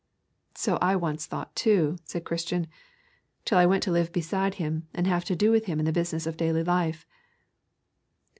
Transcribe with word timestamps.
'So 0.55 0.77
I 0.81 0.95
once 0.95 1.27
thought 1.27 1.55
too,' 1.55 1.99
said 2.05 2.23
Christian, 2.25 2.65
'till 3.45 3.59
I 3.59 3.67
went 3.67 3.83
to 3.83 3.91
live 3.91 4.11
beside 4.11 4.55
him, 4.55 4.87
and 4.95 5.05
have 5.05 5.25
to 5.25 5.35
do 5.35 5.51
with 5.51 5.65
him 5.65 5.77
in 5.77 5.85
the 5.85 5.91
business 5.93 6.25
of 6.25 6.37
daily 6.37 6.63
life.' 6.63 7.05